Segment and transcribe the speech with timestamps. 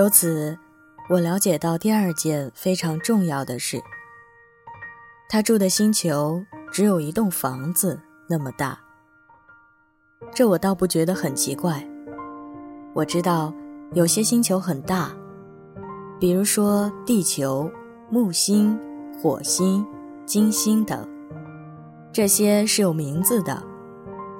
[0.00, 0.58] 由此，
[1.10, 3.78] 我了解到第二件非常重要的事：
[5.28, 6.42] 他住的星球
[6.72, 8.80] 只有一栋房子那么大。
[10.34, 11.86] 这我倒不觉得很奇怪。
[12.94, 13.52] 我知道
[13.92, 15.10] 有些星球很大，
[16.18, 17.70] 比如说地球、
[18.08, 18.80] 木星、
[19.20, 19.86] 火星、
[20.24, 21.06] 金星等，
[22.10, 23.62] 这些是有名字的。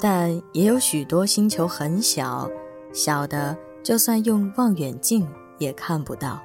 [0.00, 2.48] 但也有许多星球很小，
[2.94, 5.28] 小的就算用望远镜
[5.60, 6.42] 也看不到。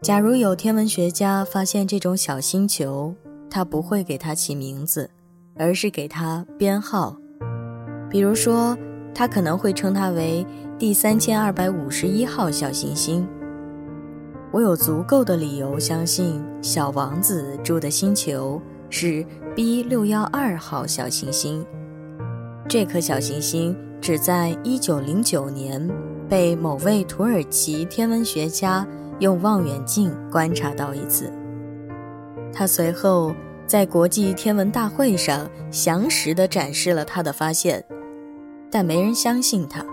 [0.00, 3.12] 假如有天文学家发现这种小星球，
[3.50, 5.10] 他不会给它起名字，
[5.56, 7.16] 而是给它编号。
[8.08, 8.78] 比如说，
[9.12, 10.46] 他可能会称它为
[10.78, 13.26] 第三千二百五十一号小行星。
[14.52, 18.60] 我有足够的理由相信，小王子住的星球
[18.90, 19.24] 是
[19.56, 21.66] B 六幺二号小行星。
[22.68, 25.90] 这颗小行星只在1909年
[26.34, 28.84] 被某位土耳其天文学家
[29.20, 31.32] 用望远镜观察到一次。
[32.52, 33.32] 他随后
[33.68, 37.84] 在国际天文大会上详实地展示了他的发现，
[38.68, 39.86] 但没人相信他，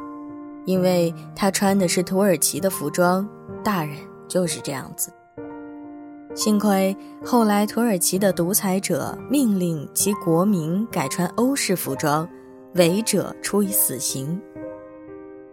[0.66, 3.30] 因为他穿的是土耳其的服装。
[3.64, 3.96] 大人
[4.28, 5.14] 就是这样子。
[6.34, 12.28] 幸亏后来土耳其的独裁者命令其国民改穿欧式服装。
[12.74, 14.42] 违者处以死刑。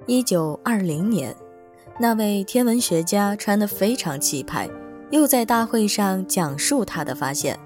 [0.09, 1.37] 一九二零年，
[2.01, 4.67] 那位天文学家穿得非常气派，
[5.11, 7.61] 又在大会上讲述他的发现。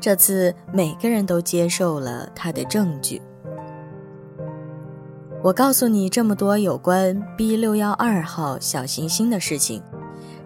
[0.00, 3.20] 这次每个人都接受了他的证据。
[5.42, 9.82] 我告诉你这么多有关 B 六幺二号小行星的事情，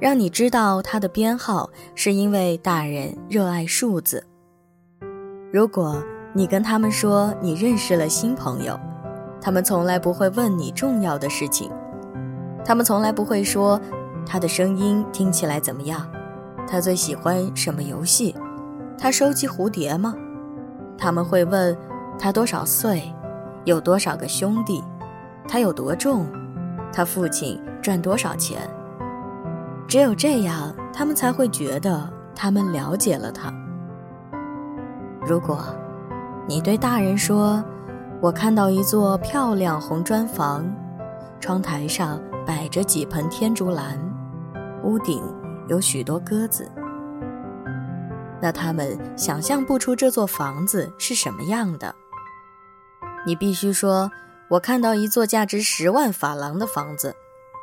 [0.01, 4.25] 让你知道它的编号，是因为大人热爱数字。
[5.53, 6.03] 如果。
[6.37, 8.77] 你跟他们说你认识了新朋友，
[9.45, 11.71] 他们从来不会问你重要的事情，
[12.65, 13.79] 他们从来不会说
[14.25, 16.01] 他的声音听起来怎么样，
[16.67, 18.35] 他最喜欢什么游戏，
[18.97, 20.15] 他收集蝴蝶吗？
[20.97, 21.77] 他们会问
[22.19, 23.03] 他多少岁，
[23.67, 24.83] 有多少个兄弟，
[25.47, 26.27] 他有多重，
[26.91, 28.67] 他父亲赚多少钱。
[29.87, 33.53] 只有这样，他们才会觉得他们了解了他。
[35.21, 35.63] 如果。
[36.47, 37.65] 你对大人说
[38.25, 40.65] ：“我看到一座漂亮红砖房，
[41.41, 44.01] 窗台上摆着几盆天竺兰，
[44.83, 45.23] 屋顶
[45.69, 46.67] 有许多鸽子。”
[48.41, 51.95] 那他们想象不出这座房子是什么样的。
[53.27, 54.11] 你必须说
[54.49, 57.15] ：“我看到一座价值十万法郎的房子。”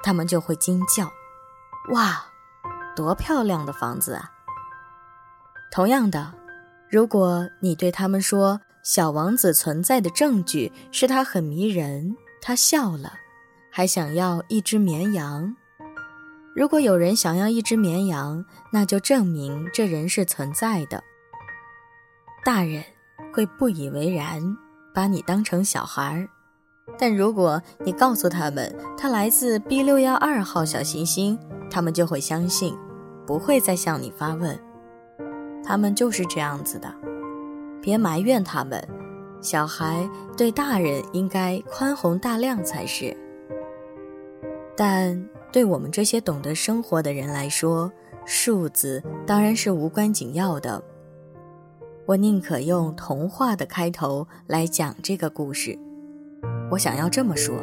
[0.05, 1.11] 他们就会惊叫
[1.89, 2.23] ：“哇，
[2.95, 4.29] 多漂亮的房子啊！”
[5.73, 6.35] 同样的，
[6.87, 13.13] 如果你对他们说，小王子存在的证据是他很迷人，他笑了，
[13.69, 15.55] 还想要一只绵羊。
[16.55, 21.03] 如果有人想要一只绵羊，那就证明这人是存在的。
[22.43, 22.83] 大人
[23.31, 24.41] 会不以为然，
[24.93, 26.27] 把你当成小孩儿。
[26.97, 31.37] 但如果你告诉他们他来自 B 六幺二号小行星，
[31.69, 32.75] 他们就会相信，
[33.25, 34.59] 不会再向你发问。
[35.63, 36.93] 他们就是这样子的。
[37.81, 38.81] 别埋怨他们，
[39.41, 43.15] 小孩对大人应该宽宏大量才是。
[44.77, 47.91] 但对我们这些懂得生活的人来说，
[48.25, 50.81] 数字当然是无关紧要的。
[52.05, 55.77] 我宁可用童话的开头来讲这个故事。
[56.69, 57.55] 我想要这么说：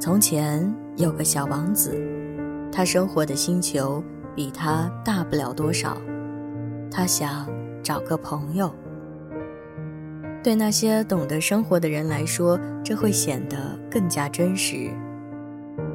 [0.00, 1.98] 从前有个小王子，
[2.70, 4.02] 他生活的星球
[4.34, 5.96] 比他大不了多少，
[6.90, 7.57] 他想。
[7.88, 8.70] 找个朋友，
[10.44, 13.56] 对那些懂得生活的人来说，这会显得
[13.90, 14.90] 更加真实。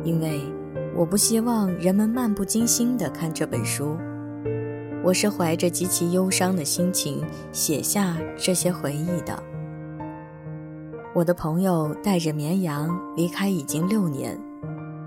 [0.04, 0.42] 因为
[0.96, 3.96] 我不希望人们漫不经心地看这本书，
[5.04, 9.44] 我是怀着极其忧伤的心情写下这些回忆的。
[11.14, 14.36] 我的朋友带着绵羊离开已经六年，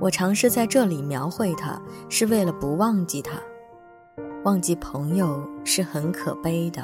[0.01, 3.33] 我尝试在这里描绘他，是为了不忘记他。
[4.47, 6.81] 忘记朋友是很可悲的，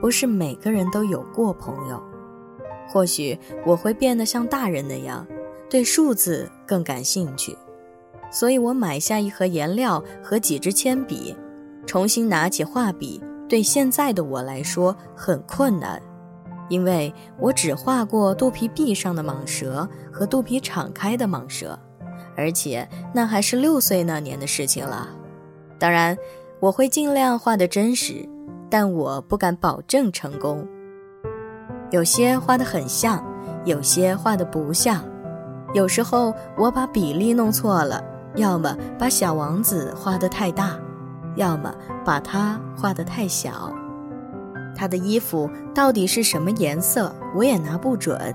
[0.00, 2.02] 不是每个人都有过朋友。
[2.88, 5.26] 或许我会变得像大人那样，
[5.68, 7.54] 对数字更感兴趣，
[8.32, 11.36] 所以我买下一盒颜料和几支铅笔，
[11.84, 13.22] 重新拿起画笔。
[13.46, 16.00] 对现在的我来说很困难，
[16.70, 21.78] 因为我只画过肚皮壁上的蟒蛇和肚皮敞开的蟒蛇，
[22.34, 25.06] 而且那还是六岁那年的事情了。
[25.80, 26.16] 当然，
[26.60, 28.28] 我会尽量画的真实，
[28.68, 30.64] 但我不敢保证成功。
[31.90, 33.24] 有些画的很像，
[33.64, 35.02] 有些画的不像。
[35.72, 38.04] 有时候我把比例弄错了，
[38.34, 40.78] 要么把小王子画得太大，
[41.36, 41.74] 要么
[42.04, 43.72] 把他画得太小。
[44.76, 48.34] 他的衣服到底是什么颜色，我也拿不准。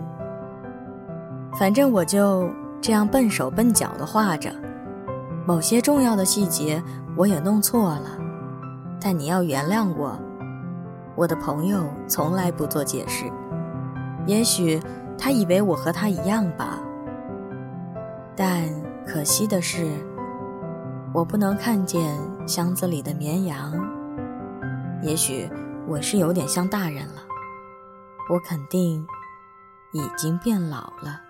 [1.54, 2.50] 反正我就
[2.82, 4.52] 这样笨手笨脚地画着，
[5.46, 6.82] 某些重要的细节
[7.18, 8.18] 我也弄错了，
[9.00, 10.20] 但你要原谅我。
[11.16, 13.32] 我的朋友从来不做解释，
[14.26, 14.82] 也许
[15.18, 16.80] 他以为我和他一样吧。
[18.36, 18.68] 但
[19.08, 19.88] 可惜的是，
[21.14, 23.72] 我不能看见箱子里的绵羊。
[25.02, 25.50] 也许
[25.88, 27.22] 我是有点像大人了，
[28.30, 29.08] 我肯定
[29.94, 31.22] 已经变老了。